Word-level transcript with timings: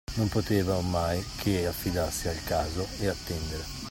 Non 0.15 0.29
poteva, 0.29 0.77
ormai, 0.77 1.23
che 1.37 1.67
affidarsi 1.67 2.27
al 2.27 2.43
caso 2.43 2.87
e 3.01 3.07
attendere. 3.07 3.77